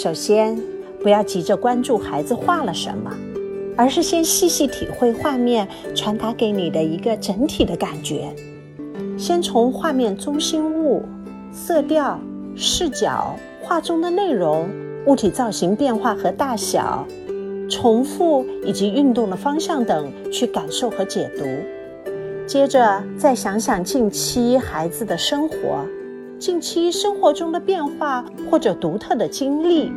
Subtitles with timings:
[0.00, 0.56] 首先，
[1.02, 3.12] 不要急着关注孩子画了什么，
[3.76, 8.32] 而是先细细体会画面传达给你的一个整体的感觉。
[9.18, 11.02] 先从画面中心物、
[11.50, 12.16] 色调、
[12.54, 14.68] 视角、画中的内容、
[15.06, 17.04] 物体造型变化和大小、
[17.68, 21.44] 重复以及运动的方向等去感受和解读。
[22.46, 25.84] 接着再想想近期孩子的生活。
[26.38, 29.90] 近期生活中的变化或者独特的经历，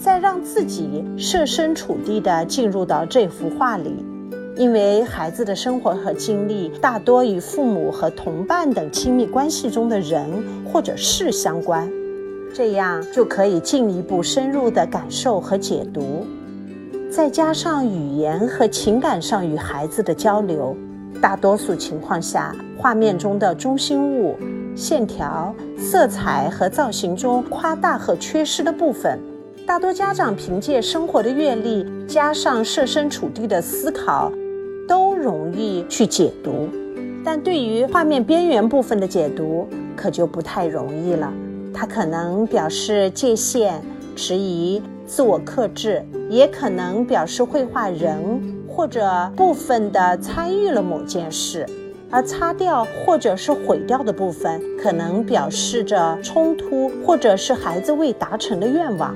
[0.00, 4.04] 再让自己设身处地地进入到这幅画里，
[4.56, 10.26] 因为孩子的生活和经历大多与父母和同伴等亲密关系中的人
[10.64, 11.88] 或者事相关，
[12.52, 16.26] 这样就可以进一步深入的感受和解读，
[17.08, 20.76] 再加上语言和情感上与孩子的交流，
[21.20, 24.36] 大多数情况下，画面中的中心物。
[24.74, 29.18] 线条、色彩和造型中夸大和缺失的部分，
[29.66, 34.30] 大多家长凭借生活的阅历，加上设身处地的思考，
[34.86, 36.68] 都容易去解读。
[37.24, 41.32] 但对于画面边缘部分的解读，可就不太容易了。
[41.72, 43.82] 它可能表示界限、
[44.14, 48.18] 迟疑、自我克制，也可能表示绘画人
[48.76, 51.66] 或者部分的参与了某件事。
[52.08, 59.12] 而擦掉或者是毁掉的部分，可能表示着冲突，或者是孩子未达成的愿望。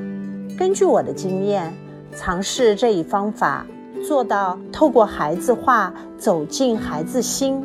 [0.58, 1.72] 根据我的经验，
[2.16, 3.64] 尝试这一方法，
[4.04, 7.64] 做到透过孩子画走进孩子心，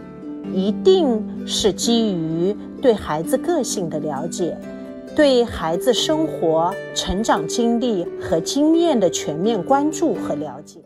[0.54, 4.56] 一定是基于对孩子个性的了解，
[5.16, 10.82] 对孩子生活、成长经历和经验的全面关注和了解。